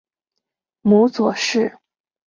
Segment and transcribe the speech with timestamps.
[0.81, 1.77] 母左氏。